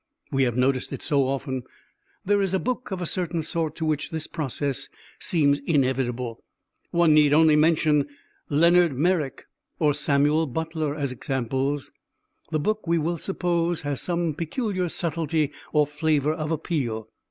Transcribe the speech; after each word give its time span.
We 0.31 0.45
have 0.45 0.57
noticed 0.57 0.91
it 0.93 1.03
so 1.03 1.27
often. 1.27 1.61
There 2.25 2.41
is 2.41 2.55
a 2.55 2.59
book 2.59 2.89
of 2.89 3.03
a 3.03 3.05
certain 3.05 3.43
sort 3.43 3.75
to 3.75 3.85
which 3.85 4.09
this 4.09 4.25
process 4.25 4.89
seems 5.19 5.59
inevitable. 5.59 6.43
One 6.89 7.13
need 7.13 7.33
only 7.33 7.55
mention 7.55 8.07
Leonard 8.49 8.97
Merrick 8.97 9.45
or 9.77 9.93
Samuel 9.93 10.47
Butler 10.47 10.95
as 10.95 11.11
examples. 11.11 11.91
The 12.49 12.59
book, 12.59 12.87
we 12.87 12.97
will 12.97 13.17
suppose, 13.19 13.83
has 13.83 14.01
some 14.01 14.33
peculiar 14.33 14.89
subtlety 14.89 15.51
or 15.71 15.85
flavour 15.85 16.33
of 16.33 16.49
appeal. 16.49 17.09